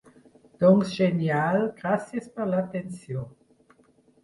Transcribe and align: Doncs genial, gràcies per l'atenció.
Doncs 0.63 0.93
genial, 1.01 1.59
gràcies 1.83 2.33
per 2.39 2.49
l'atenció. 2.55 3.29